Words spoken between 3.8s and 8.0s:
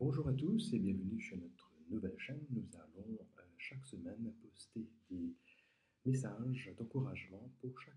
semaine poster des messages d'encouragement pour chaque.